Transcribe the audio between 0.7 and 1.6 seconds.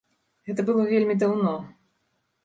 вельмі даўно.